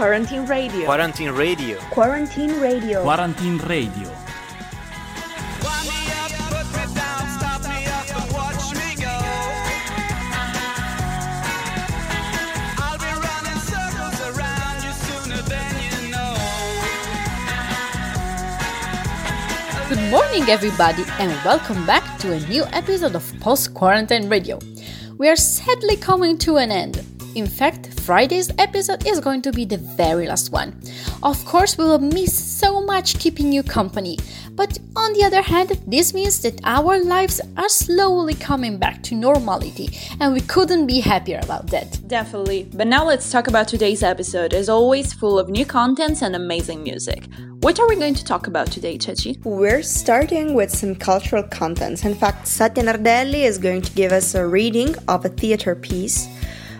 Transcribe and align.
Quarantine 0.00 0.46
Radio. 0.46 0.86
Quarantine 0.86 1.30
Radio. 1.32 1.78
Quarantine 1.90 2.58
Radio. 2.58 3.02
Quarantine 3.02 3.58
Radio. 3.68 4.08
Good 19.90 20.10
morning, 20.10 20.48
everybody, 20.48 21.04
and 21.18 21.30
welcome 21.44 21.84
back 21.84 22.18
to 22.20 22.32
a 22.32 22.40
new 22.48 22.64
episode 22.72 23.14
of 23.14 23.30
Post 23.40 23.74
Quarantine 23.74 24.30
Radio. 24.30 24.58
We 25.18 25.28
are 25.28 25.36
sadly 25.36 25.96
coming 25.96 26.38
to 26.38 26.56
an 26.56 26.72
end. 26.72 27.04
In 27.34 27.46
fact, 27.46 27.89
Friday's 28.00 28.50
episode 28.58 29.06
is 29.06 29.20
going 29.20 29.42
to 29.42 29.52
be 29.52 29.64
the 29.64 29.76
very 29.76 30.26
last 30.26 30.50
one. 30.50 30.80
Of 31.22 31.44
course, 31.44 31.76
we 31.76 31.84
will 31.84 31.98
miss 31.98 32.34
so 32.34 32.80
much 32.80 33.18
keeping 33.18 33.52
you 33.52 33.62
company, 33.62 34.18
but 34.52 34.78
on 34.96 35.12
the 35.12 35.24
other 35.24 35.42
hand, 35.42 35.70
this 35.86 36.14
means 36.14 36.40
that 36.42 36.60
our 36.64 36.98
lives 36.98 37.40
are 37.56 37.68
slowly 37.68 38.34
coming 38.34 38.78
back 38.78 39.02
to 39.04 39.14
normality, 39.14 39.90
and 40.18 40.32
we 40.32 40.40
couldn't 40.40 40.86
be 40.86 41.00
happier 41.00 41.40
about 41.42 41.68
that. 41.68 42.00
Definitely. 42.08 42.68
But 42.72 42.86
now 42.86 43.04
let's 43.04 43.30
talk 43.30 43.48
about 43.48 43.68
today's 43.68 44.02
episode, 44.02 44.54
as 44.54 44.68
always, 44.68 45.12
full 45.12 45.38
of 45.38 45.48
new 45.48 45.66
contents 45.66 46.22
and 46.22 46.34
amazing 46.34 46.82
music. 46.82 47.28
What 47.60 47.78
are 47.78 47.88
we 47.88 47.96
going 47.96 48.14
to 48.14 48.24
talk 48.24 48.46
about 48.46 48.68
today, 48.72 48.98
Ceci? 48.98 49.38
We're 49.44 49.82
starting 49.82 50.54
with 50.54 50.70
some 50.70 50.94
cultural 50.94 51.42
contents. 51.42 52.04
In 52.04 52.14
fact, 52.14 52.48
Satya 52.48 52.84
Nardelli 52.84 53.44
is 53.44 53.58
going 53.58 53.82
to 53.82 53.92
give 53.92 54.12
us 54.12 54.34
a 54.34 54.46
reading 54.46 54.94
of 55.08 55.26
a 55.26 55.28
theater 55.28 55.74
piece. 55.74 56.26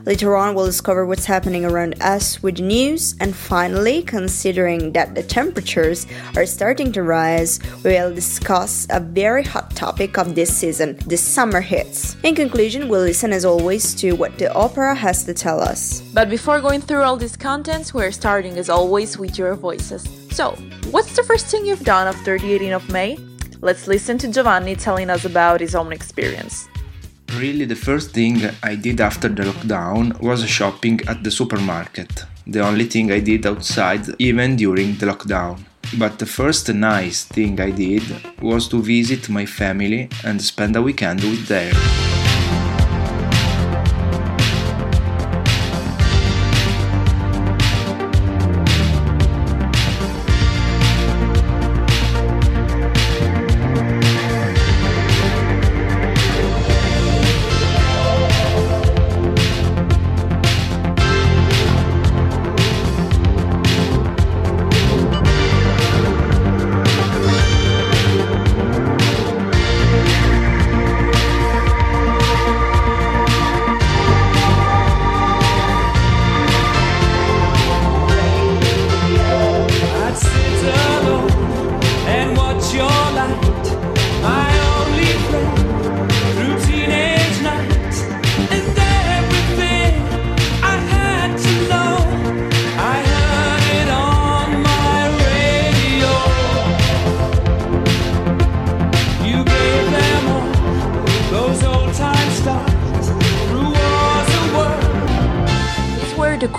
Later 0.06 0.34
on, 0.36 0.54
we'll 0.54 0.66
discover 0.66 1.04
what's 1.04 1.26
happening 1.26 1.64
around 1.64 2.00
us 2.00 2.42
with 2.42 2.58
news. 2.58 3.14
And 3.20 3.36
finally, 3.36 4.02
considering 4.02 4.92
that 4.92 5.14
the 5.14 5.22
temperatures 5.22 6.06
are 6.36 6.46
starting 6.46 6.90
to 6.92 7.02
rise, 7.02 7.60
we'll 7.84 8.14
discuss 8.14 8.86
a 8.90 9.00
very 9.00 9.44
hot 9.44 9.76
topic 9.76 10.16
of 10.16 10.34
this 10.34 10.54
season 10.56 10.96
the 11.06 11.16
summer 11.16 11.60
hits. 11.60 12.16
In 12.22 12.34
conclusion, 12.34 12.88
we'll 12.88 13.02
listen 13.02 13.32
as 13.32 13.44
always 13.44 13.94
to 13.96 14.12
what 14.12 14.38
the 14.38 14.52
opera 14.54 14.94
has 14.94 15.24
to 15.24 15.34
tell 15.34 15.60
us. 15.60 16.00
But 16.14 16.30
before 16.30 16.60
going 16.60 16.80
through 16.80 17.02
all 17.02 17.16
these 17.16 17.36
contents, 17.36 17.92
we're 17.92 18.12
starting 18.12 18.56
as 18.56 18.70
always 18.70 19.18
with 19.18 19.38
your 19.38 19.54
voices. 19.54 20.08
So, 20.30 20.52
what's 20.90 21.14
the 21.14 21.22
first 21.24 21.46
thing 21.46 21.66
you've 21.66 21.84
done 21.84 22.06
after 22.06 22.38
the 22.38 22.58
18th 22.58 22.76
of 22.76 22.90
May? 22.90 23.18
Let's 23.60 23.86
listen 23.86 24.16
to 24.18 24.28
Giovanni 24.28 24.76
telling 24.76 25.10
us 25.10 25.26
about 25.26 25.60
his 25.60 25.74
own 25.74 25.92
experience. 25.92 26.68
Really, 27.38 27.64
the 27.64 27.76
first 27.76 28.10
thing 28.10 28.42
I 28.62 28.74
did 28.74 29.00
after 29.00 29.28
the 29.28 29.44
lockdown 29.44 30.20
was 30.20 30.44
shopping 30.48 31.00
at 31.06 31.22
the 31.22 31.30
supermarket. 31.30 32.24
The 32.46 32.60
only 32.60 32.86
thing 32.86 33.12
I 33.12 33.20
did 33.20 33.46
outside, 33.46 34.04
even 34.18 34.56
during 34.56 34.96
the 34.96 35.06
lockdown. 35.06 35.60
But 35.96 36.18
the 36.18 36.26
first 36.26 36.68
nice 36.74 37.24
thing 37.24 37.60
I 37.60 37.70
did 37.70 38.02
was 38.42 38.68
to 38.68 38.82
visit 38.82 39.28
my 39.28 39.46
family 39.46 40.08
and 40.24 40.42
spend 40.42 40.74
a 40.74 40.82
weekend 40.82 41.20
with 41.20 41.46
them. 41.46 42.09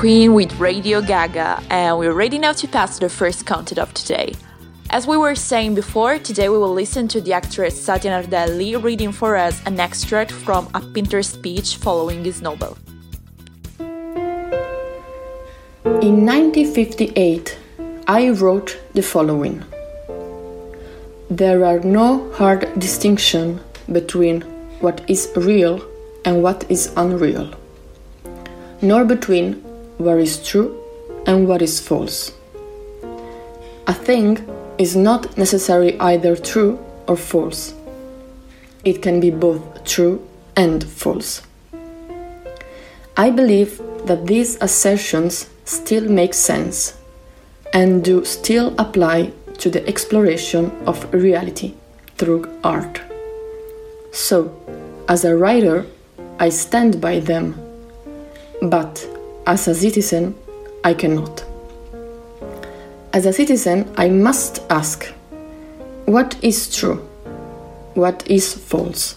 Queen 0.02 0.34
with 0.34 0.60
Radio 0.60 1.00
Gaga, 1.00 1.62
and 1.70 2.00
we're 2.00 2.16
ready 2.16 2.40
now 2.40 2.54
to 2.54 2.68
pass 2.68 2.98
the 2.98 3.08
first 3.08 3.46
content 3.46 3.78
of 3.78 3.94
today. 3.94 4.34
As 4.90 5.06
we 5.06 5.16
were 5.16 5.36
saying 5.36 5.76
before, 5.76 6.18
today 6.18 6.50
we 6.50 6.58
will 6.58 6.74
listen 6.74 7.08
to 7.10 7.22
the 7.22 7.34
actress 7.34 7.80
Satya 7.80 8.10
Nardelli 8.10 8.82
reading 8.82 9.12
for 9.12 9.36
us 9.36 9.62
an 9.68 9.80
extract 9.80 10.32
from 10.32 10.68
a 10.74 10.82
painter's 10.82 11.28
speech 11.28 11.76
following 11.76 12.24
his 12.24 12.42
Nobel. 12.42 12.76
In 16.02 16.26
1958, 16.26 17.60
I 18.08 18.32
wrote 18.32 18.80
the 18.96 19.04
following 19.04 19.64
There 21.30 21.64
are 21.64 21.80
no 21.82 22.32
hard 22.32 22.68
distinction 22.80 23.60
between 23.92 24.42
what 24.80 25.08
is 25.08 25.32
real 25.36 25.80
and 26.26 26.42
what 26.42 26.66
is 26.72 26.92
unreal, 26.98 27.54
nor 28.82 29.06
between 29.06 29.64
what 30.04 30.20
is 30.20 30.46
true 30.46 30.78
and 31.26 31.48
what 31.48 31.62
is 31.62 31.80
false. 31.80 32.32
A 33.88 33.94
thing 33.94 34.38
is 34.78 34.96
not 34.96 35.38
necessarily 35.38 36.00
either 36.00 36.36
true 36.36 36.80
or 37.08 37.18
false. 37.18 37.74
It 38.84 39.02
can 39.02 39.20
be 39.20 39.30
both 39.30 39.84
true 39.86 40.28
and 40.56 40.84
false. 40.84 41.42
I 43.18 43.30
believe 43.30 43.82
that 44.06 44.26
these 44.26 44.58
assertions 44.62 45.50
still 45.66 46.10
make 46.10 46.34
sense 46.34 46.98
and 47.74 48.04
do 48.04 48.26
still 48.26 48.74
apply 48.78 49.32
to 49.60 49.70
the 49.70 49.88
exploration 49.88 50.72
of 50.88 51.14
reality 51.14 51.74
through 52.18 52.50
art. 52.64 53.02
So, 54.12 54.52
as 55.08 55.24
a 55.24 55.36
writer, 55.36 55.86
I 56.40 56.50
stand 56.50 57.00
by 57.00 57.20
them, 57.20 57.56
but 58.62 59.08
as 59.48 59.68
a 59.68 59.76
citizen, 59.76 60.36
I 60.84 60.94
cannot. 60.94 61.44
As 63.14 63.26
a 63.26 63.34
citizen, 63.34 63.92
I 63.98 64.10
must 64.10 64.62
ask 64.70 65.06
what 66.06 66.36
is 66.44 66.76
true? 66.76 66.98
What 67.94 68.28
is 68.28 68.54
false? 68.54 69.16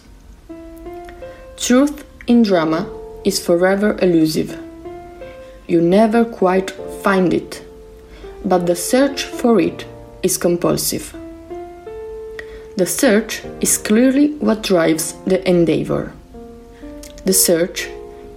Truth 1.57 2.05
in 2.27 2.43
drama 2.43 2.89
is 3.25 3.45
forever 3.45 3.99
elusive. 4.01 4.59
You 5.67 5.81
never 5.81 6.25
quite 6.25 6.71
find 7.03 7.33
it, 7.33 7.65
but 8.45 8.67
the 8.67 8.77
search 8.77 9.25
for 9.25 9.61
it 9.61 9.87
is 10.23 10.37
compulsive. 10.37 11.15
The 12.77 12.87
search 12.87 13.43
is 13.61 13.79
clearly 13.79 14.33
what 14.35 14.63
drives 14.63 15.15
the 15.25 15.49
endeavor. 15.49 16.13
The 17.25 17.33
search 17.33 17.89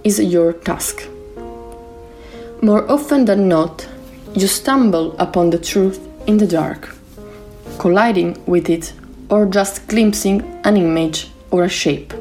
is 0.04 0.20
your 0.20 0.52
task. 0.52 1.06
More 2.60 2.90
often 2.90 3.24
than 3.24 3.48
not, 3.48 3.86
you 4.34 4.48
stumble 4.48 5.16
upon 5.18 5.50
the 5.50 5.58
truth 5.58 6.00
in 6.26 6.38
the 6.38 6.46
dark, 6.46 6.92
colliding 7.78 8.36
with 8.46 8.68
it 8.68 8.92
or 9.30 9.46
just 9.46 9.86
glimpsing 9.86 10.42
an 10.64 10.76
image 10.76 11.30
or 11.52 11.64
a 11.64 11.68
shape, 11.68 12.12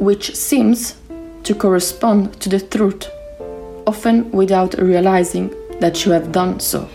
which 0.00 0.34
seems 0.34 0.96
to 1.44 1.54
correspond 1.54 2.40
to 2.40 2.48
the 2.48 2.58
truth, 2.58 3.08
often 3.86 4.32
without 4.32 4.74
realizing 4.78 5.54
that 5.78 6.04
you 6.04 6.10
have 6.10 6.32
done 6.32 6.58
so. 6.58 6.88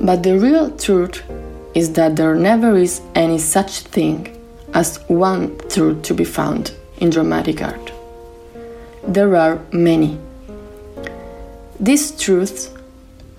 But 0.00 0.22
the 0.22 0.38
real 0.38 0.70
truth 0.76 1.20
is 1.74 1.94
that 1.94 2.14
there 2.14 2.36
never 2.36 2.76
is 2.76 3.00
any 3.16 3.38
such 3.38 3.80
thing 3.80 4.40
as 4.72 4.98
one 5.08 5.58
truth 5.68 6.02
to 6.02 6.14
be 6.14 6.24
found 6.24 6.72
in 6.98 7.10
dramatic 7.10 7.60
art. 7.60 7.92
There 9.08 9.34
are 9.34 9.60
many. 9.72 10.18
These 11.80 12.12
truths 12.18 12.70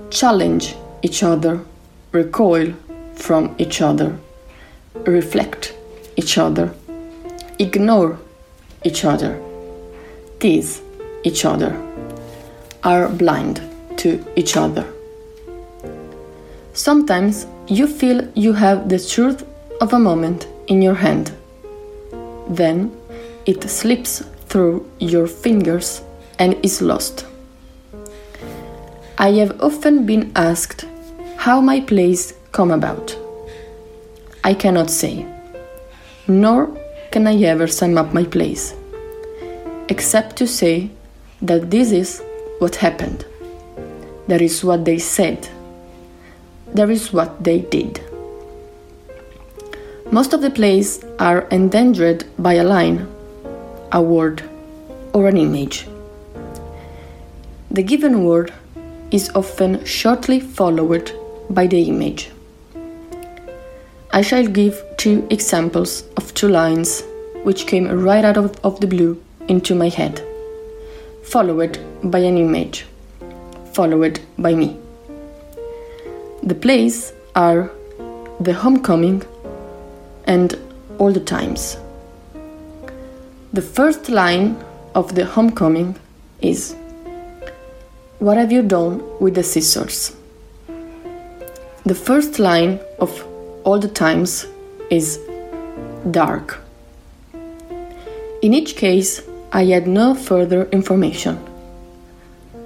challenge 0.10 0.76
each 1.02 1.24
other, 1.24 1.60
recoil 2.12 2.74
from 3.16 3.56
each 3.58 3.82
other, 3.82 4.18
reflect 5.06 5.74
each 6.16 6.38
other, 6.38 6.74
ignore 7.60 8.20
each 8.84 9.06
other, 9.06 9.40
tease 10.40 10.82
each 11.24 11.46
other, 11.46 11.76
are 12.84 13.10
blind. 13.10 13.62
to 13.98 14.24
each 14.36 14.56
other. 14.56 14.86
Sometimes 16.74 17.48
you 17.68 17.88
feel 17.88 18.28
you 18.36 18.54
have 18.54 18.90
the 18.90 19.00
truth 19.00 19.44
of 19.82 19.94
a 19.94 20.00
moment 20.00 20.48
in 20.68 20.82
your 20.82 20.94
hand. 20.94 21.32
Then 22.48 22.96
it 23.46 23.70
slips 23.70 24.24
through 24.48 24.86
your 25.00 25.28
fingers 25.28 26.02
and 26.40 26.56
is 26.64 26.82
lost. 26.82 27.26
I 29.20 29.32
have 29.32 29.60
often 29.62 30.06
been 30.06 30.32
asked 30.36 30.86
how 31.38 31.60
my 31.60 31.82
plays 31.82 32.36
come 32.52 32.70
about. 32.70 33.18
I 34.44 34.54
cannot 34.54 34.92
say, 34.92 35.26
nor 36.28 36.68
can 37.10 37.26
I 37.26 37.36
ever 37.42 37.66
sum 37.66 37.98
up 37.98 38.14
my 38.14 38.26
plays, 38.26 38.76
except 39.90 40.36
to 40.36 40.46
say 40.46 40.92
that 41.42 41.72
this 41.72 41.92
is 41.92 42.22
what 42.60 42.76
happened. 42.76 43.26
That 44.28 44.44
is 44.44 44.64
what 44.64 44.86
they 44.86 45.00
said. 45.00 45.50
That 46.76 46.92
is 46.92 47.12
what 47.12 47.44
they 47.44 47.62
did. 47.62 48.00
Most 50.12 50.34
of 50.34 50.42
the 50.42 50.52
plays 50.52 51.04
are 51.18 51.48
endangered 51.50 52.26
by 52.38 52.54
a 52.54 52.64
line, 52.64 53.08
a 53.92 54.00
word, 54.00 54.44
or 55.12 55.28
an 55.28 55.38
image. 55.38 55.88
The 57.72 57.82
given 57.82 58.24
word 58.24 58.54
is 59.12 59.30
often 59.36 59.84
shortly 59.86 60.40
followed 60.40 61.12
by 61.50 61.68
the 61.68 61.82
image. 61.84 62.32
I 64.12 64.22
shall 64.22 64.48
give 64.48 64.84
two 64.98 65.28
examples 65.30 66.04
of 66.18 66.34
two 66.34 66.50
lines 66.50 67.04
which 67.44 67.68
came 67.68 67.88
right 68.04 68.26
out 68.26 68.38
of, 68.38 68.56
of 68.64 68.80
the 68.80 68.88
blue 68.88 69.22
into 69.48 69.76
my 69.76 69.90
head, 69.90 70.22
followed 71.24 71.80
by 72.04 72.20
an 72.20 72.38
image, 72.38 72.86
followed 73.74 74.20
by 74.38 74.54
me. 74.54 74.78
The 76.44 76.56
plays 76.56 77.14
are 77.36 77.72
The 78.40 78.54
Homecoming 78.54 79.24
and 80.26 80.56
Old 81.00 81.26
Times. 81.26 81.78
The 83.54 83.62
first 83.62 84.10
line 84.10 84.58
of 84.96 85.16
The 85.16 85.26
Homecoming 85.26 85.98
is 86.42 86.76
What 88.20 88.38
have 88.38 88.52
you 88.52 88.64
done 88.64 89.04
with 89.20 89.36
the 89.36 89.44
scissors? 89.44 90.16
The 91.86 91.94
first 91.94 92.40
line 92.40 92.80
of 92.98 93.24
Old 93.64 93.94
Times 93.94 94.48
is 94.90 95.20
Dark. 96.10 96.60
In 98.42 98.56
each 98.56 98.76
case, 98.76 99.22
I 99.52 99.66
had 99.66 99.86
no 99.86 100.16
further 100.16 100.68
information. 100.72 101.38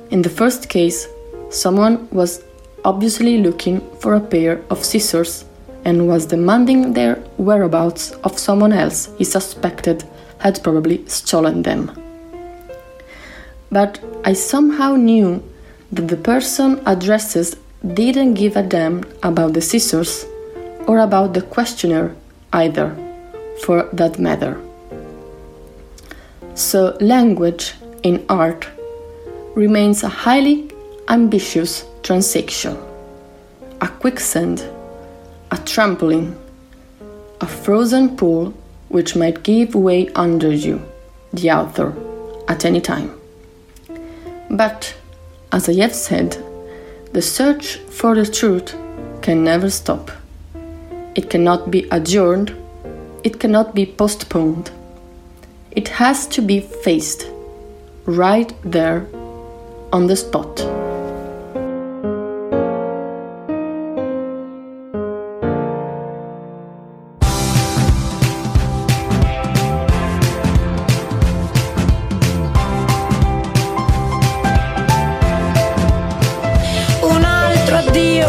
In 0.09 0.21
the 0.21 0.29
first 0.29 0.69
case, 0.69 1.05
someone 1.49 2.07
was 2.11 2.41
obviously 2.85 3.39
looking 3.39 3.81
for 3.99 4.13
a 4.15 4.21
pair 4.21 4.63
of 4.69 4.85
scissors 4.85 5.43
and 5.83 6.07
was 6.07 6.27
demanding 6.27 6.93
their 6.93 7.15
whereabouts 7.35 8.11
of 8.23 8.39
someone 8.39 8.71
else 8.71 9.09
he 9.17 9.25
suspected 9.25 10.05
had 10.37 10.63
probably 10.63 11.05
stolen 11.07 11.61
them. 11.63 11.91
But 13.71 13.99
I 14.25 14.33
somehow 14.33 14.95
knew 14.95 15.41
that 15.91 16.07
the 16.07 16.17
person 16.17 16.81
addressed 16.85 17.55
didn't 17.93 18.33
give 18.35 18.55
a 18.55 18.63
damn 18.63 19.03
about 19.23 19.53
the 19.53 19.61
scissors 19.61 20.25
or 20.87 20.99
about 20.99 21.33
the 21.33 21.41
questioner 21.41 22.15
either, 22.53 22.95
for 23.63 23.89
that 23.93 24.19
matter. 24.19 24.59
So, 26.53 26.97
language 26.99 27.73
in 28.03 28.25
art 28.27 28.67
remains 29.55 30.03
a 30.03 30.09
highly 30.09 30.69
ambitious 31.07 31.85
transaction, 32.03 32.77
a 33.79 33.87
quicksand, 33.87 34.59
a 35.51 35.55
trampoline, 35.55 36.35
a 37.39 37.47
frozen 37.47 38.17
pool 38.17 38.53
which 38.89 39.15
might 39.15 39.43
give 39.43 39.75
way 39.75 40.09
under 40.09 40.51
you, 40.51 40.81
the 41.31 41.51
author, 41.51 41.95
at 42.47 42.65
any 42.65 42.81
time. 42.81 43.20
But, 44.51 44.95
as 45.53 45.69
I 45.69 45.75
have 45.75 45.95
said, 45.95 46.37
the 47.13 47.21
search 47.21 47.77
for 47.77 48.15
the 48.15 48.25
truth 48.25 48.75
can 49.21 49.45
never 49.45 49.69
stop. 49.69 50.11
It 51.15 51.29
cannot 51.29 51.71
be 51.71 51.87
adjourned, 51.89 52.53
it 53.23 53.39
cannot 53.39 53.73
be 53.73 53.85
postponed. 53.85 54.71
It 55.71 55.87
has 55.87 56.27
to 56.27 56.41
be 56.41 56.59
faced 56.59 57.27
right 58.05 58.53
there 58.63 59.07
on 59.93 60.07
the 60.07 60.17
spot. 60.17 60.80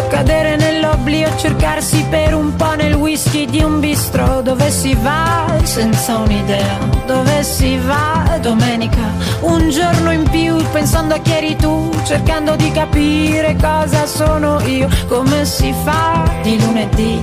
Cadere 0.09 0.57
nell'oblio, 0.57 1.29
cercarsi 1.37 2.05
per 2.09 2.35
un 2.35 2.55
po' 2.57 2.75
nel 2.75 2.95
whisky 2.95 3.47
di 3.47 3.63
un 3.63 3.81
bistro. 3.81 4.43
Dove 4.43 4.71
si 4.71 4.95
va? 4.95 5.47
Senza 5.63 6.19
un'idea, 6.19 6.79
dove 7.07 7.43
si 7.43 7.79
va? 7.79 8.39
Domenica, 8.41 9.13
un 9.41 9.71
giorno 9.71 10.11
in 10.13 10.29
più 10.29 10.57
pensando 10.73 11.15
a 11.15 11.19
chi 11.19 11.33
eri 11.33 11.57
tu, 11.57 11.91
cercando 12.05 12.57
di 12.57 12.71
capire 12.73 13.57
cosa 13.61 14.07
sono 14.07 14.61
io, 14.67 14.89
come 15.09 15.45
si 15.45 15.75
fa 15.85 16.25
di 16.43 16.61
lunedì, 16.61 17.23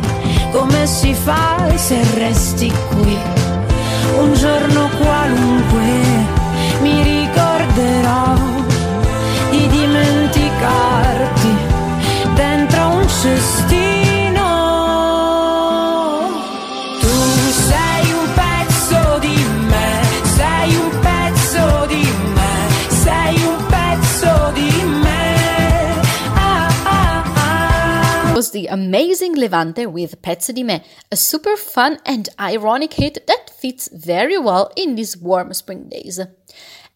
come 0.51 0.85
si 0.85 1.13
fa 1.13 1.57
se 1.75 2.01
resti 2.15 2.71
qui. 2.89 3.17
Un 4.17 4.33
giorno 4.33 4.89
qualunque 4.97 6.37
mi 6.81 7.03
ricorderò 7.03 8.38
Ah, 26.37 26.69
ah, 26.85 27.33
ah. 27.35 28.33
was 28.33 28.51
the 28.51 28.67
amazing 28.67 29.35
Levante 29.35 29.85
with 29.85 30.21
Pezzo 30.21 30.53
di 30.53 30.63
Me, 30.63 30.81
a 31.11 31.17
super 31.17 31.57
fun 31.57 31.99
and 32.05 32.29
ironic 32.39 32.93
hit 32.93 33.27
that 33.27 33.49
fits 33.49 33.89
very 33.91 34.37
well 34.37 34.71
in 34.77 34.95
these 34.95 35.17
warm 35.17 35.53
spring 35.53 35.89
days. 35.89 36.21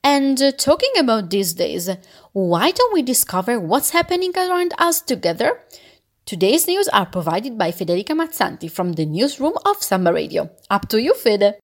And 0.01 0.41
uh, 0.41 0.53
talking 0.53 0.93
about 0.97 1.29
these 1.31 1.51
days, 1.51 1.89
why 2.31 2.71
don't 2.71 2.93
we 2.93 3.01
discover 3.01 3.59
what's 3.59 3.89
happening 3.89 4.31
around 4.37 4.73
us 4.77 5.01
together? 5.01 5.59
Today's 6.25 6.67
news 6.69 6.87
are 6.87 7.05
provided 7.05 7.57
by 7.57 7.71
Federica 7.73 8.15
Mazzanti 8.15 8.71
from 8.71 8.93
the 8.93 9.05
newsroom 9.05 9.55
of 9.65 9.83
Samba 9.83 10.13
Radio. 10.13 10.49
Up 10.69 10.87
to 10.87 11.01
you, 11.01 11.13
Fede! 11.13 11.59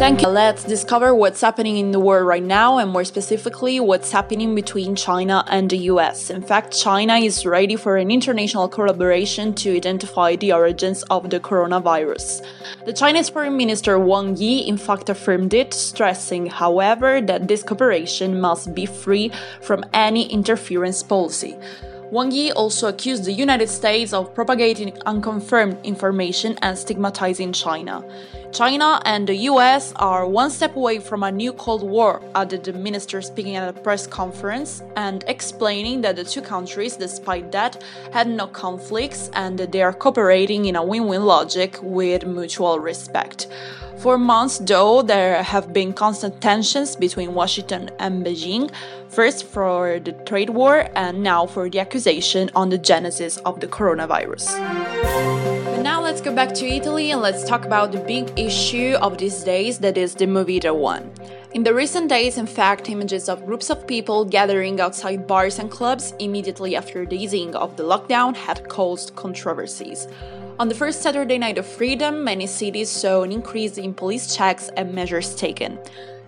Thank 0.00 0.22
you. 0.22 0.28
Let's 0.28 0.64
discover 0.64 1.14
what's 1.14 1.42
happening 1.42 1.76
in 1.76 1.90
the 1.90 2.00
world 2.00 2.26
right 2.26 2.42
now 2.42 2.78
and 2.78 2.90
more 2.90 3.04
specifically 3.04 3.80
what's 3.80 4.10
happening 4.10 4.54
between 4.54 4.96
China 4.96 5.44
and 5.46 5.68
the 5.68 5.76
US. 5.92 6.30
In 6.30 6.40
fact, 6.40 6.72
China 6.72 7.16
is 7.16 7.44
ready 7.44 7.76
for 7.76 7.98
an 7.98 8.10
international 8.10 8.66
collaboration 8.66 9.54
to 9.56 9.76
identify 9.76 10.36
the 10.36 10.54
origins 10.54 11.02
of 11.10 11.28
the 11.28 11.38
coronavirus. 11.38 12.40
The 12.86 12.94
Chinese 12.94 13.28
Foreign 13.28 13.58
Minister 13.58 13.98
Wang 13.98 14.38
Yi 14.38 14.66
in 14.66 14.78
fact 14.78 15.10
affirmed 15.10 15.52
it, 15.52 15.74
stressing, 15.74 16.46
however, 16.46 17.20
that 17.20 17.46
this 17.46 17.62
cooperation 17.62 18.40
must 18.40 18.74
be 18.74 18.86
free 18.86 19.30
from 19.60 19.84
any 19.92 20.32
interference 20.32 21.02
policy. 21.02 21.58
Wang 22.10 22.32
Yi 22.32 22.50
also 22.50 22.88
accused 22.88 23.24
the 23.24 23.32
United 23.32 23.68
States 23.68 24.12
of 24.12 24.34
propagating 24.34 24.92
unconfirmed 25.06 25.78
information 25.84 26.58
and 26.60 26.76
stigmatizing 26.76 27.52
China. 27.52 28.02
China 28.52 29.00
and 29.04 29.28
the 29.28 29.36
US 29.50 29.92
are 29.94 30.26
one 30.26 30.50
step 30.50 30.74
away 30.74 30.98
from 30.98 31.22
a 31.22 31.30
new 31.30 31.52
Cold 31.52 31.88
War, 31.88 32.20
added 32.34 32.64
the 32.64 32.72
minister 32.72 33.22
speaking 33.22 33.54
at 33.54 33.68
a 33.68 33.72
press 33.72 34.08
conference 34.08 34.82
and 34.96 35.22
explaining 35.28 36.00
that 36.00 36.16
the 36.16 36.24
two 36.24 36.42
countries, 36.42 36.96
despite 36.96 37.52
that, 37.52 37.80
had 38.12 38.26
no 38.26 38.48
conflicts 38.48 39.30
and 39.34 39.56
that 39.58 39.70
they 39.70 39.80
are 39.80 39.92
cooperating 39.92 40.64
in 40.64 40.74
a 40.74 40.84
win 40.84 41.06
win 41.06 41.24
logic 41.26 41.78
with 41.80 42.26
mutual 42.26 42.80
respect. 42.80 43.46
For 44.00 44.16
months, 44.16 44.56
though, 44.56 45.02
there 45.02 45.42
have 45.42 45.74
been 45.74 45.92
constant 45.92 46.40
tensions 46.40 46.96
between 46.96 47.34
Washington 47.34 47.90
and 47.98 48.24
Beijing, 48.24 48.70
first 49.10 49.44
for 49.44 50.00
the 50.00 50.12
trade 50.24 50.48
war 50.48 50.88
and 50.96 51.22
now 51.22 51.44
for 51.44 51.68
the 51.68 51.80
accusation 51.80 52.50
on 52.56 52.70
the 52.70 52.78
genesis 52.78 53.36
of 53.44 53.60
the 53.60 53.66
coronavirus. 53.66 54.56
But 55.66 55.82
now 55.82 56.00
let's 56.00 56.22
go 56.22 56.34
back 56.34 56.54
to 56.54 56.66
Italy 56.66 57.10
and 57.10 57.20
let's 57.20 57.44
talk 57.44 57.66
about 57.66 57.92
the 57.92 58.00
big 58.00 58.32
issue 58.38 58.96
of 59.02 59.18
these 59.18 59.44
days 59.44 59.78
that 59.80 59.98
is 59.98 60.14
the 60.14 60.24
Movida 60.24 60.74
one. 60.74 61.12
In 61.52 61.62
the 61.62 61.74
recent 61.74 62.08
days, 62.08 62.38
in 62.38 62.46
fact, 62.46 62.88
images 62.88 63.28
of 63.28 63.44
groups 63.44 63.68
of 63.68 63.86
people 63.86 64.24
gathering 64.24 64.80
outside 64.80 65.26
bars 65.26 65.58
and 65.58 65.70
clubs 65.70 66.14
immediately 66.18 66.74
after 66.74 67.04
the 67.04 67.22
easing 67.22 67.54
of 67.54 67.76
the 67.76 67.82
lockdown 67.82 68.34
had 68.34 68.66
caused 68.70 69.14
controversies. 69.14 70.08
On 70.60 70.68
the 70.68 70.74
first 70.74 71.00
Saturday 71.00 71.38
night 71.38 71.56
of 71.56 71.64
freedom, 71.64 72.22
many 72.22 72.46
cities 72.46 72.90
saw 72.90 73.22
an 73.22 73.32
increase 73.32 73.78
in 73.78 73.94
police 73.94 74.36
checks 74.36 74.68
and 74.76 74.92
measures 74.92 75.34
taken. 75.34 75.78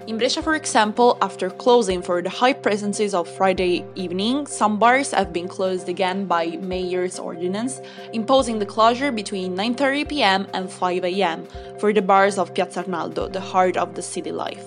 In 0.07 0.17
Brescia, 0.17 0.41
for 0.41 0.55
example, 0.55 1.19
after 1.21 1.51
closing 1.51 2.01
for 2.01 2.23
the 2.23 2.31
high 2.31 2.55
presences 2.55 3.13
of 3.13 3.29
Friday 3.29 3.85
evening, 3.95 4.47
some 4.47 4.79
bars 4.79 5.11
have 5.11 5.35
been 5.35 5.49
closed 5.49 5.91
again 5.91 6.25
by 6.25 6.47
mayor's 6.63 7.19
ordinance, 7.19 7.83
imposing 8.15 8.59
the 8.59 8.65
closure 8.65 9.13
between 9.13 9.55
9:30 9.55 10.09
p.m. 10.09 10.47
and 10.55 10.73
5 10.73 11.05
a.m. 11.05 11.47
for 11.79 11.93
the 11.93 12.01
bars 12.01 12.39
of 12.39 12.55
Piazza 12.55 12.85
Arnaldo, 12.85 13.29
the 13.29 13.39
heart 13.53 13.77
of 13.77 13.95
the 13.95 14.03
city 14.03 14.33
life. 14.33 14.65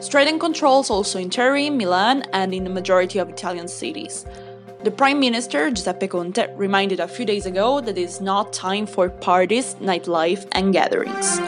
Strident 0.00 0.40
controls 0.40 0.88
also 0.88 1.18
in 1.18 1.28
Turin, 1.28 1.76
Milan, 1.76 2.24
and 2.32 2.54
in 2.54 2.64
the 2.64 2.70
majority 2.70 3.18
of 3.18 3.28
Italian 3.28 3.68
cities. 3.68 4.24
The 4.84 4.92
Prime 4.92 5.18
Minister, 5.18 5.70
Giuseppe 5.70 6.06
Conte, 6.06 6.54
reminded 6.54 7.00
a 7.00 7.08
few 7.08 7.26
days 7.26 7.46
ago 7.46 7.80
that 7.80 7.98
it 7.98 8.00
is 8.00 8.20
not 8.20 8.52
time 8.52 8.86
for 8.86 9.08
parties, 9.08 9.74
nightlife, 9.80 10.46
and 10.52 10.72
gatherings. 10.72 11.40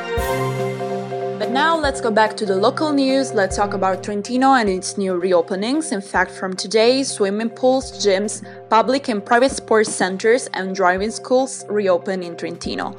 But 1.38 1.52
now 1.52 1.78
let's 1.78 2.00
go 2.00 2.10
back 2.10 2.36
to 2.38 2.44
the 2.44 2.56
local 2.56 2.92
news. 2.92 3.32
Let's 3.32 3.54
talk 3.54 3.72
about 3.72 4.02
Trentino 4.02 4.54
and 4.54 4.68
its 4.68 4.98
new 4.98 5.12
reopenings. 5.12 5.92
In 5.92 6.00
fact, 6.00 6.32
from 6.32 6.56
today, 6.56 7.04
swimming 7.04 7.50
pools, 7.50 8.04
gyms, 8.04 8.42
public 8.68 9.08
and 9.08 9.24
private 9.24 9.52
sports 9.52 9.94
centers, 9.94 10.48
and 10.54 10.74
driving 10.74 11.12
schools 11.12 11.64
reopen 11.68 12.24
in 12.24 12.36
Trentino. 12.36 12.96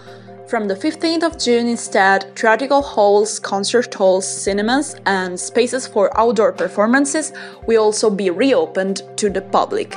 From 0.51 0.67
the 0.67 0.75
15th 0.75 1.23
of 1.23 1.37
June, 1.39 1.65
instead, 1.65 2.35
theatrical 2.35 2.81
halls, 2.81 3.39
concert 3.39 3.93
halls, 3.93 4.27
cinemas, 4.27 4.97
and 5.05 5.39
spaces 5.39 5.87
for 5.87 6.11
outdoor 6.19 6.51
performances 6.51 7.31
will 7.67 7.81
also 7.81 8.09
be 8.09 8.29
reopened 8.29 9.01
to 9.15 9.29
the 9.29 9.41
public. 9.41 9.91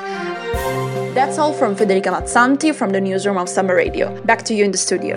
That's 1.13 1.39
all 1.39 1.53
from 1.53 1.75
Federica 1.75 2.13
Mazzanti 2.13 2.73
from 2.73 2.91
the 2.91 3.01
newsroom 3.01 3.37
of 3.37 3.49
Samba 3.49 3.75
Radio. 3.75 4.17
Back 4.23 4.45
to 4.45 4.55
you 4.55 4.65
in 4.65 4.71
the 4.71 4.79
studio. 4.79 5.17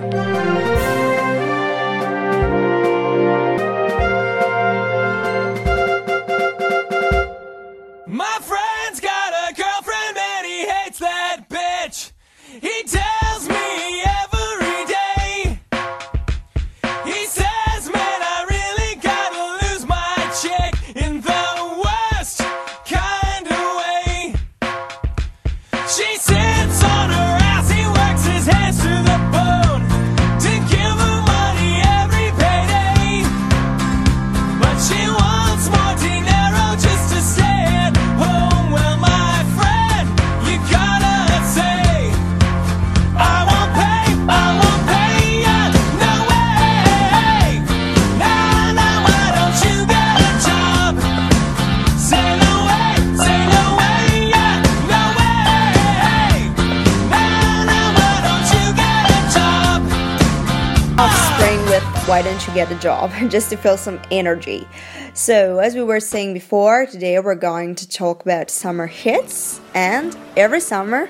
Get 62.57 62.71
a 62.71 62.75
Job? 62.79 63.11
just 63.29 63.51
to 63.51 63.55
feel 63.55 63.77
some 63.77 64.01
energy. 64.09 64.67
So, 65.13 65.59
as 65.59 65.75
we 65.75 65.83
were 65.83 65.99
saying 65.99 66.33
before, 66.33 66.87
today 66.87 67.19
we're 67.19 67.35
going 67.35 67.75
to 67.75 67.87
talk 67.87 68.23
about 68.23 68.49
summer 68.49 68.87
hits, 68.87 69.61
and 69.75 70.17
every 70.35 70.59
summer, 70.59 71.07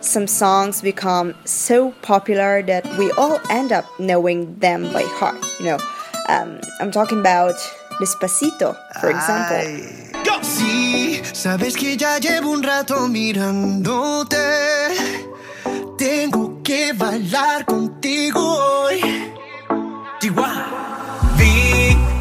some 0.00 0.28
songs 0.28 0.82
become 0.82 1.34
so 1.44 1.90
popular 2.02 2.62
that 2.62 2.86
we 2.96 3.10
all 3.18 3.40
end 3.50 3.72
up 3.72 3.86
knowing 3.98 4.56
them 4.60 4.84
by 4.92 5.02
heart. 5.18 5.44
You 5.58 5.64
know, 5.64 5.78
um, 6.28 6.60
I'm 6.78 6.92
talking 6.92 7.18
about 7.18 7.56
Despacito, 7.98 8.76
for 9.00 9.10
example. 9.10 9.66
Sí, 10.42 11.22
sabes 11.32 11.74
que 11.74 11.96
ya 11.96 12.20
llevo 12.20 12.52
un 12.52 12.62
rato 12.62 13.08
mirándote. 13.08 14.36
Tengo 15.98 16.62
que 16.62 16.92
bailar 16.92 17.64
contigo 17.64 18.38
hoy. 18.38 19.00
Chihuahua. 20.20 20.83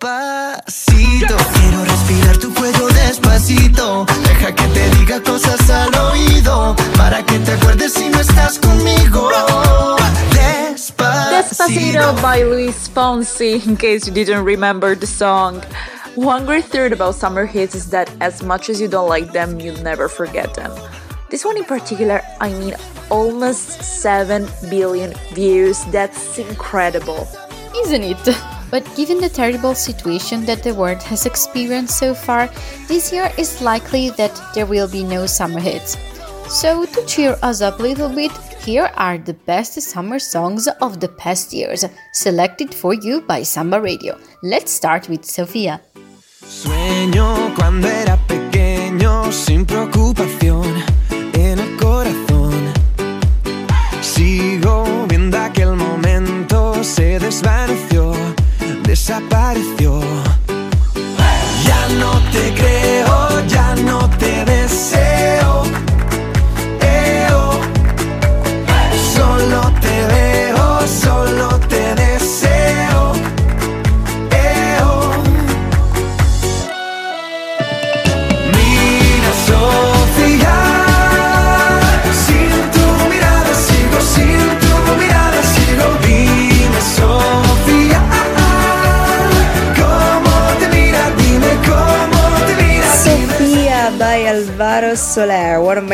Despacito, 0.00 1.34
quiero 1.54 1.84
respirar 1.84 2.36
tu 2.38 2.54
cuello 2.54 2.86
despacito. 2.86 4.06
Deja 4.22 4.54
que 4.54 4.64
te 4.68 4.90
diga 4.90 5.20
cosas 5.20 5.68
al 5.70 5.92
oído. 5.92 6.76
Para 6.96 7.24
que 7.24 7.36
te 7.40 7.50
acuerdes 7.50 7.94
si 7.94 8.08
no 8.08 8.20
estás 8.20 8.60
conmigo. 8.60 9.28
Despacito. 10.30 11.36
Despacito 11.36 12.22
by 12.22 12.44
Luis 12.44 12.88
Fonsi, 12.88 13.60
in 13.66 13.76
case 13.76 14.06
you 14.06 14.12
didn't 14.12 14.44
remember 14.44 14.94
the 14.94 15.06
song. 15.06 15.60
One 16.14 16.46
great 16.46 16.66
theory 16.66 16.92
about 16.92 17.16
summer 17.16 17.44
hits 17.44 17.74
is 17.74 17.90
that 17.90 18.08
as 18.20 18.40
much 18.40 18.70
as 18.70 18.80
you 18.80 18.86
don't 18.86 19.08
like 19.08 19.32
them, 19.32 19.58
you'll 19.58 19.82
never 19.82 20.08
forget 20.08 20.54
them. 20.54 20.70
This 21.28 21.44
one 21.44 21.56
in 21.56 21.64
particular, 21.64 22.22
I 22.40 22.52
mean, 22.52 22.76
almost 23.10 23.82
7 23.82 24.46
billion 24.70 25.12
views. 25.34 25.84
That's 25.86 26.38
incredible. 26.38 27.26
Isn't 27.82 28.04
it? 28.04 28.57
But 28.70 28.84
given 28.96 29.18
the 29.18 29.28
terrible 29.28 29.74
situation 29.74 30.44
that 30.46 30.62
the 30.62 30.74
world 30.74 31.02
has 31.04 31.26
experienced 31.26 31.98
so 31.98 32.14
far, 32.14 32.50
this 32.86 33.12
year 33.12 33.32
is 33.38 33.62
likely 33.62 34.10
that 34.10 34.38
there 34.54 34.66
will 34.66 34.88
be 34.88 35.02
no 35.02 35.26
summer 35.26 35.60
hits. 35.60 35.96
So, 36.48 36.86
to 36.86 37.04
cheer 37.06 37.36
us 37.42 37.60
up 37.60 37.78
a 37.78 37.82
little 37.82 38.08
bit, 38.08 38.32
here 38.64 38.90
are 38.96 39.18
the 39.18 39.34
best 39.34 39.80
summer 39.80 40.18
songs 40.18 40.68
of 40.80 41.00
the 41.00 41.08
past 41.08 41.52
years, 41.52 41.84
selected 42.12 42.74
for 42.74 42.94
you 42.94 43.20
by 43.20 43.42
Samba 43.42 43.80
Radio. 43.80 44.18
Let's 44.42 44.72
start 44.72 45.08
with 45.08 45.24
Sofia. 45.24 45.80
Sueño 46.46 47.54
cuando 47.54 47.88
era 47.88 48.16
pequeño 48.26 49.30
sin 49.32 49.66
preocupación 49.66 50.64
en 51.34 51.58
el 51.58 51.76
corazón. 51.76 52.52
Sigo 54.00 55.06
viendo 55.06 55.36
aquel 55.38 55.76
momento, 55.76 56.82
se 56.82 57.18
desvaneció, 57.18 57.67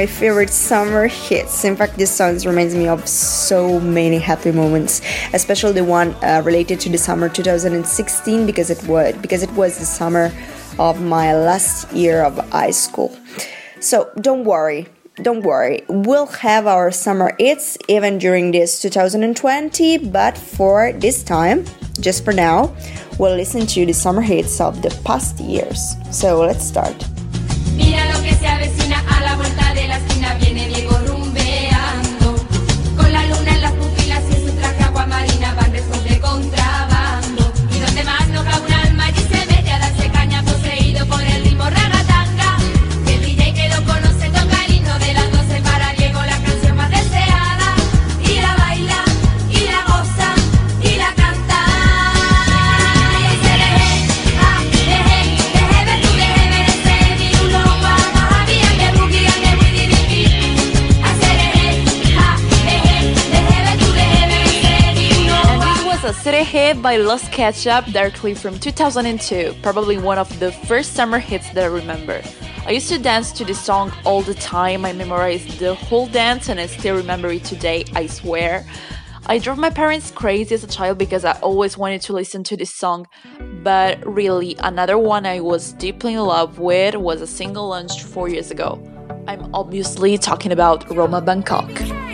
my 0.05 0.11
favorite 0.11 0.51
summer 0.51 1.07
hits. 1.07 1.65
In 1.65 1.77
fact, 1.77 1.97
this 1.97 2.15
song 2.15 2.37
reminds 2.45 2.75
me 2.75 2.87
of 2.89 3.09
so 3.09 3.81
many 3.81 4.19
happy 4.19 4.53
moments, 4.53 5.01
especially 5.33 5.73
the 5.73 5.85
one 5.85 6.13
uh, 6.23 6.43
related 6.45 6.79
to 6.81 6.91
the 6.91 6.99
summer 6.99 7.31
2016 7.31 8.45
because 8.45 8.69
it 8.69 8.87
was 8.87 9.15
because 9.23 9.43
it 9.43 9.51
was 9.53 9.79
the 9.79 9.87
summer 9.87 10.31
of 10.79 11.01
my 11.01 11.35
last 11.35 11.91
year 11.91 12.23
of 12.23 12.37
high 12.51 12.71
school. 12.71 13.17
So 13.81 14.11
don't 14.21 14.45
worry, 14.45 14.89
don't 15.23 15.41
worry, 15.43 15.81
we'll 15.89 16.33
have 16.45 16.67
our 16.67 16.93
summer 16.93 17.35
hits 17.39 17.79
even 17.89 18.19
during 18.19 18.51
this 18.51 18.83
2020, 18.83 20.11
but 20.13 20.37
for 20.37 20.93
this 20.93 21.23
time, 21.23 21.65
just 21.99 22.27
for 22.27 22.35
now, 22.35 22.77
we'll 23.19 23.37
listen 23.37 23.67
to 23.69 23.87
the 23.87 23.95
summer 23.95 24.21
hits 24.21 24.61
of 24.61 24.83
the 24.83 24.91
past 25.03 25.41
years. 25.41 25.97
So 26.11 26.41
let's 26.41 26.67
start. 26.67 26.95
By 66.85 66.99
Las 66.99 67.27
Ketchup 67.31 67.87
directly 67.95 68.35
from 68.35 68.59
2002, 68.59 69.55
probably 69.63 69.97
one 69.97 70.19
of 70.19 70.39
the 70.39 70.53
first 70.53 70.93
summer 70.93 71.19
hits 71.19 71.49
that 71.55 71.65
I 71.65 71.69
remember. 71.69 72.21
I 72.67 72.73
used 72.73 72.91
to 72.91 72.99
dance 72.99 73.33
to 73.33 73.45
this 73.47 73.59
song 73.59 73.91
all 74.05 74.21
the 74.21 74.35
time. 74.35 74.85
I 74.85 74.93
memorized 74.93 75.59
the 75.59 75.75
whole 75.75 76.07
dance 76.07 76.51
and 76.51 76.61
I 76.61 76.67
still 76.67 76.95
remember 76.95 77.33
it 77.33 77.43
today, 77.43 77.87
I 77.95 78.07
swear. 78.07 78.67
I 79.25 79.39
drove 79.39 79.57
my 79.57 79.71
parents 79.71 80.11
crazy 80.11 80.55
as 80.55 80.63
a 80.63 80.67
child 80.67 80.99
because 80.99 81.25
I 81.25 81.33
always 81.41 81.79
wanted 81.79 82.03
to 82.03 82.13
listen 82.13 82.45
to 82.45 82.55
this 82.55 82.75
song. 82.75 83.07
But 83.63 84.07
really, 84.07 84.55
another 84.59 84.99
one 84.99 85.25
I 85.25 85.41
was 85.41 85.73
deeply 85.73 86.13
in 86.13 86.21
love 86.21 86.59
with 86.59 86.97
was 86.97 87.23
a 87.23 87.27
single 87.27 87.69
launched 87.69 88.03
four 88.03 88.29
years 88.29 88.51
ago. 88.51 88.79
I'm 89.27 89.55
obviously 89.55 90.19
talking 90.19 90.53
about 90.53 90.95
Roma 90.95 91.23
Bangkok. 91.23 92.04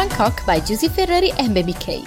Bangkok 0.00 0.46
by 0.46 0.60
Giusy 0.60 0.88
Ferreri 0.88 1.30
and 1.38 1.52
Baby 1.52 1.74
K. 1.74 2.02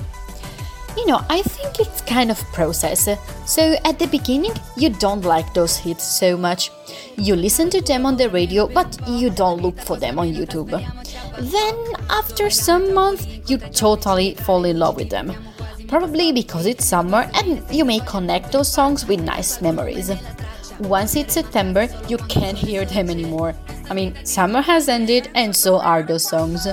You 0.98 1.06
know, 1.06 1.22
I 1.30 1.44
think 1.44 1.80
it's 1.80 2.02
kind 2.02 2.32
of 2.32 2.40
process. 2.52 3.08
So 3.46 3.76
at 3.86 4.00
the 4.00 4.08
beginning, 4.08 4.54
you 4.76 4.90
don't 4.90 5.22
like 5.22 5.54
those 5.54 5.78
hits 5.78 6.04
so 6.04 6.36
much. 6.36 6.72
You 7.18 7.36
listen 7.36 7.70
to 7.70 7.82
them 7.82 8.08
on 8.08 8.18
the 8.18 8.32
radio, 8.32 8.68
but 8.68 8.98
you 9.08 9.30
don't 9.30 9.62
look 9.62 9.80
for 9.80 9.98
them 9.98 10.18
on 10.18 10.34
YouTube. 10.34 10.72
Then, 11.38 11.76
after 12.10 12.50
some 12.50 12.96
months, 12.96 13.28
you 13.46 13.60
totally 13.60 14.34
fall 14.34 14.66
in 14.66 14.80
love 14.80 14.96
with 14.96 15.12
them. 15.12 15.32
Probably 15.88 16.32
because 16.32 16.66
it's 16.66 16.86
summer 16.86 17.30
and 17.36 17.62
you 17.70 17.86
may 17.86 18.00
connect 18.00 18.54
those 18.54 18.74
songs 18.74 19.06
with 19.06 19.22
nice 19.22 19.62
memories. 19.62 20.10
Once 20.80 21.16
it's 21.16 21.36
September, 21.36 21.88
you 22.08 22.18
can't 22.18 22.58
hear 22.58 22.86
them 22.86 23.12
anymore. 23.12 23.54
I 23.88 23.94
mean, 23.94 24.16
summer 24.26 24.62
has 24.62 24.90
ended 24.90 25.30
and 25.36 25.56
so 25.56 25.80
are 25.80 26.02
those 26.02 26.28
songs. 26.28 26.68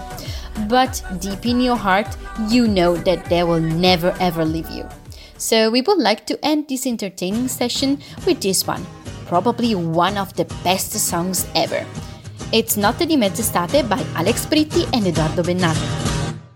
But 0.69 1.03
deep 1.21 1.47
in 1.47 1.61
your 1.61 1.77
heart, 1.77 2.17
you 2.49 2.69
know 2.69 2.97
that 2.97 3.25
they 3.27 3.43
will 3.43 3.61
never 3.61 4.15
ever 4.21 4.45
leave 4.45 4.71
you. 4.71 4.87
So 5.37 5.71
we 5.71 5.81
would 5.83 5.99
like 5.99 6.27
to 6.27 6.39
end 6.45 6.69
this 6.69 6.87
entertaining 6.87 7.49
session 7.49 7.99
with 8.27 8.41
this 8.41 8.67
one, 8.67 8.85
probably 9.27 9.75
one 9.75 10.19
of 10.19 10.35
the 10.35 10.45
best 10.63 10.93
songs 10.93 11.47
ever. 11.55 11.85
It's 12.53 12.77
Notte 12.77 13.07
di 13.07 13.17
Mezz'estate 13.17 13.89
by 13.89 14.05
Alex 14.15 14.45
Britti 14.47 14.87
and 14.93 15.07
Edoardo 15.07 15.43
Bennato. 15.43 15.81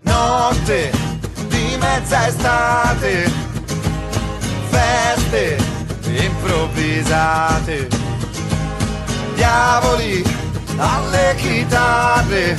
Notte 0.02 0.90
di 1.48 1.76
mezza 1.78 2.26
estate, 2.26 3.30
feste 4.70 5.56
improvvisate, 6.02 7.88
diavoli 9.34 10.22
alle 10.76 11.34
chitarre, 11.36 12.56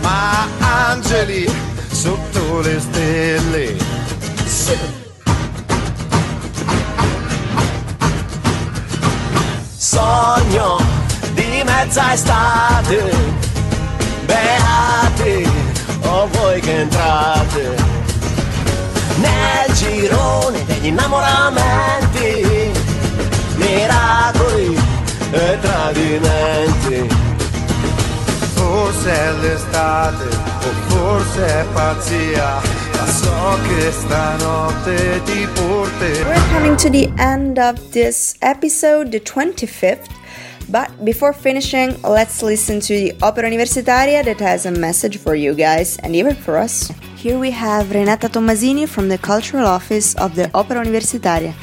ma 0.00 0.46
angeli 0.58 1.48
sotto 1.90 2.60
le 2.60 2.80
stelle. 2.80 3.76
Sì. 4.44 4.78
Sogno 9.76 10.78
di 11.34 11.62
mezza 11.64 12.12
estate, 12.12 13.10
beate 14.24 15.48
o 16.02 16.28
voi 16.32 16.60
che 16.60 16.80
entrate 16.80 17.76
nel 19.16 19.74
girone 19.74 20.64
degli 20.64 20.86
innamoramenti, 20.86 22.72
miracoli 23.56 24.78
e 25.32 25.58
tradimenti. 25.60 27.19
Forse 29.00 29.18
è 29.18 29.32
l'estate 29.40 30.24
o 30.26 30.72
forse 30.88 31.46
è 31.46 31.64
pazzia, 31.72 32.60
ma 32.92 33.06
so 33.06 33.58
che 33.66 33.90
stanotte 33.90 35.22
ti 35.24 35.48
porterò. 35.54 36.28
We're 36.28 36.48
coming 36.52 36.76
to 36.76 36.90
the 36.90 37.10
end 37.16 37.56
of 37.56 37.80
this 37.92 38.34
episode, 38.42 39.10
the 39.10 39.20
25th. 39.20 40.06
But 40.68 41.02
before 41.02 41.32
finishing, 41.32 41.96
let's 42.02 42.42
listen 42.42 42.80
to 42.80 42.88
the 42.88 43.14
Opera 43.22 43.48
Universitaria 43.48 44.22
that 44.22 44.38
has 44.38 44.66
a 44.66 44.70
message 44.70 45.16
for 45.16 45.34
you 45.34 45.54
guys 45.54 45.96
and 46.02 46.14
even 46.14 46.34
for 46.34 46.58
us. 46.58 46.92
Here 47.16 47.38
we 47.38 47.52
have 47.52 47.90
Renata 47.92 48.28
Tommasini 48.28 48.86
from 48.86 49.08
the 49.08 49.16
Cultural 49.16 49.64
Office 49.64 50.14
of 50.16 50.34
the 50.34 50.50
Opera 50.52 50.84
Universitaria. 50.84 51.54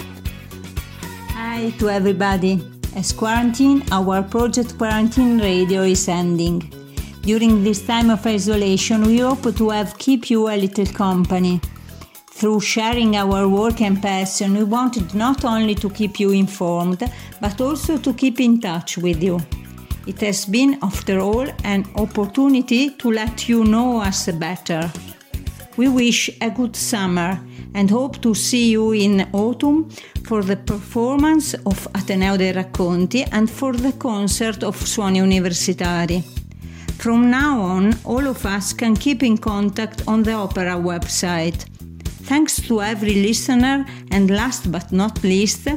Hi 1.36 1.69
to 1.78 1.88
everybody. 1.89 2.63
As 2.95 3.13
quarantine, 3.13 3.84
our 3.91 4.23
project 4.23 4.76
Quarantine 4.76 5.38
Radio 5.38 5.84
is 5.84 6.08
ending. 6.08 6.76
During 7.21 7.63
this 7.63 7.86
time 7.86 8.10
of 8.10 8.25
isolation, 8.25 9.03
we 9.03 9.19
hope 9.19 9.56
to 9.56 9.69
have 9.69 9.97
keep 9.97 10.30
you 10.30 10.47
a 10.49 10.56
little 10.56 10.86
company. 10.86 11.60
Through 12.32 12.62
sharing 12.62 13.15
our 13.15 13.47
work 13.47 13.82
and 13.82 14.01
passion, 14.01 14.56
we 14.56 14.63
wanted 14.63 15.13
not 15.13 15.43
only 15.43 15.75
to 15.75 15.89
keep 15.89 16.19
you 16.19 16.32
informed, 16.32 17.03
but 17.41 17.60
also 17.60 17.97
to 17.97 18.13
keep 18.13 18.39
in 18.39 18.62
touch 18.62 18.97
with 18.97 19.23
you. 19.23 19.39
It 20.06 20.21
has 20.21 20.45
been, 20.45 20.77
after 20.82 21.19
all, 21.19 21.47
an 21.63 21.86
opportunity 21.95 22.91
to 22.91 23.12
let 23.12 23.49
you 23.49 23.65
know 23.65 23.99
us 24.01 24.32
better. 24.32 24.89
We 25.75 25.89
wish 25.89 26.30
a 26.41 26.49
good 26.49 26.75
summer 26.75 27.39
and 27.73 27.89
hope 27.89 28.21
to 28.21 28.34
see 28.34 28.71
you 28.71 28.93
in 28.93 29.27
autumn 29.34 29.89
for 30.25 30.43
the 30.43 30.56
performance 30.56 31.56
of 31.65 31.88
Ateneo 31.93 32.38
dei 32.38 32.53
Racconti 32.53 33.27
and 33.32 33.49
for 33.49 33.73
the 33.73 33.91
concert 33.91 34.63
of 34.63 34.75
Suoni 34.77 35.21
Universitari. 35.21 36.46
From 36.97 37.29
now 37.29 37.62
on, 37.62 37.93
all 38.03 38.27
of 38.27 38.45
us 38.45 38.73
can 38.73 38.95
keep 38.95 39.21
in 39.21 39.38
contact 39.38 40.03
on 40.07 40.23
the 40.23 40.33
opera 40.33 40.75
website. 40.75 41.65
Thanks 42.25 42.60
to 42.67 42.81
every 42.81 43.13
listener, 43.13 43.86
and 44.12 44.29
last 44.29 44.71
but 44.71 44.91
not 44.91 45.23
least, 45.23 45.67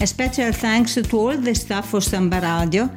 a 0.00 0.06
special 0.06 0.52
thanks 0.52 0.94
to 0.94 1.16
all 1.16 1.36
the 1.36 1.54
staff 1.54 1.92
of 1.94 2.04
Samba 2.04 2.40
Radio, 2.40 2.88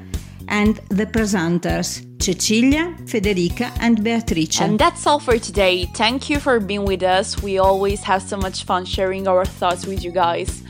and 0.48 0.76
the 0.90 1.08
presenters 1.08 2.06
Cecilia, 2.22 2.96
Federica, 3.06 3.72
and 3.80 4.04
Beatrice. 4.04 4.62
And 4.62 4.78
that's 4.78 5.08
all 5.08 5.20
for 5.20 5.40
today. 5.40 5.86
Thank 5.96 6.30
you 6.30 6.40
for 6.40 6.60
being 6.60 6.86
with 6.86 7.02
us. 7.02 7.42
We 7.42 7.58
always 7.58 8.04
have 8.04 8.22
so 8.22 8.38
much 8.38 8.64
fun 8.64 8.86
sharing 8.86 9.28
our 9.28 9.44
thoughts 9.44 9.88
with 9.88 10.04
you 10.04 10.12
guys. 10.12 10.62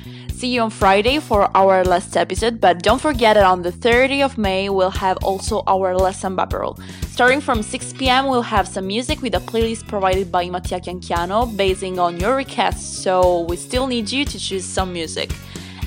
See 0.42 0.56
you 0.56 0.62
on 0.62 0.72
Friday 0.72 1.20
for 1.20 1.56
our 1.56 1.84
last 1.84 2.18
episode, 2.18 2.60
but 2.60 2.82
don't 2.82 3.00
forget 3.00 3.36
that 3.36 3.46
on 3.46 3.62
the 3.62 3.72
30th 3.72 4.26
of 4.26 4.38
May 4.40 4.70
we'll 4.70 4.90
have 4.90 5.18
also 5.18 5.62
our 5.68 5.96
lesson 5.96 6.36
Babel. 6.36 6.80
Starting 7.12 7.40
from 7.40 7.62
6 7.62 7.94
pm, 7.94 8.26
we'll 8.26 8.42
have 8.42 8.68
some 8.68 8.88
music 8.88 9.22
with 9.22 9.36
a 9.36 9.40
playlist 9.40 9.88
provided 9.88 10.32
by 10.32 10.50
Mattia 10.50 10.80
Chianchiano 10.80 11.56
basing 11.56 12.00
on 12.00 12.20
your 12.20 12.36
requests, 12.36 13.04
so 13.04 13.42
we 13.42 13.56
still 13.56 13.86
need 13.86 14.12
you 14.12 14.26
to 14.26 14.40
choose 14.40 14.66
some 14.66 14.92
music. 14.92 15.30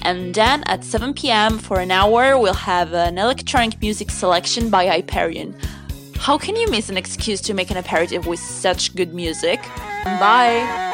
And 0.02 0.32
then 0.32 0.62
at 0.66 0.84
7 0.84 1.14
pm 1.14 1.58
for 1.58 1.80
an 1.80 1.90
hour, 1.90 2.38
we'll 2.38 2.54
have 2.54 2.94
an 2.94 3.18
electronic 3.18 3.82
music 3.82 4.08
selection 4.08 4.70
by 4.70 4.86
Hyperion. 4.86 5.56
How 6.14 6.38
can 6.38 6.54
you 6.54 6.70
miss 6.70 6.88
an 6.90 6.96
excuse 6.96 7.40
to 7.40 7.54
make 7.54 7.72
an 7.72 7.76
aperitif 7.76 8.24
with 8.24 8.38
such 8.38 8.94
good 8.94 9.14
music? 9.14 9.60
Bye! 10.04 10.93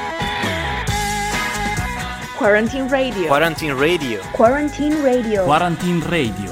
Quarantine 2.41 2.89
Radio. 2.89 3.27
Quarantine 3.29 3.75
Radio. 3.75 4.23
Quarantine 4.33 5.03
Radio. 5.03 5.45
Quarantine 5.45 6.01
Radio. 6.09 6.50